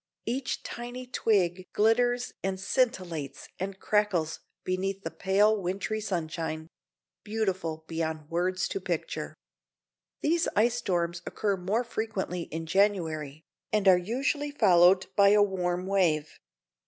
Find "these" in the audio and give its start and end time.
10.21-10.47